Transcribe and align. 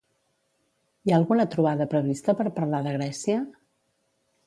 Hi 1.09 1.13
ha 1.13 1.17
alguna 1.19 1.45
trobada 1.57 1.89
prevista 1.93 2.37
per 2.43 2.49
parlar 2.59 2.83
de 2.89 2.99
Grècia? 2.99 3.41